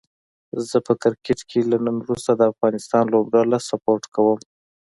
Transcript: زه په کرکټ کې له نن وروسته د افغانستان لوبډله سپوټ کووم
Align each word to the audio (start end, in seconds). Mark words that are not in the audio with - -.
زه 0.69 0.77
په 0.87 0.93
کرکټ 1.01 1.39
کې 1.49 1.59
له 1.71 1.77
نن 1.85 1.95
وروسته 2.03 2.31
د 2.35 2.41
افغانستان 2.51 3.03
لوبډله 3.13 3.57
سپوټ 3.69 4.01
کووم 4.15 4.39